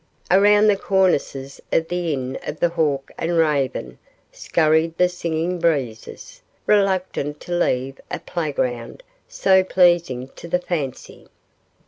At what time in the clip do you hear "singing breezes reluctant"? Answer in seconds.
5.07-7.39